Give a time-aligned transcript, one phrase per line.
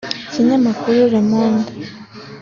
[0.27, 1.69] Ikinyamakuru Le Monde